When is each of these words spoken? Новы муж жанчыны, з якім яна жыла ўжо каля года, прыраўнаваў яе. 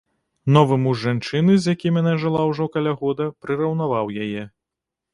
Новы 0.55 0.75
муж 0.85 1.03
жанчыны, 1.07 1.59
з 1.59 1.75
якім 1.77 2.01
яна 2.01 2.15
жыла 2.25 2.49
ўжо 2.55 2.69
каля 2.79 2.97
года, 3.05 3.31
прыраўнаваў 3.47 4.15
яе. 4.27 4.43